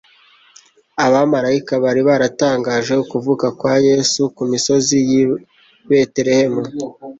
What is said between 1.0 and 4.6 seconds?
Abamaraika bari baratangaje ukuvuka kwa Yesu ku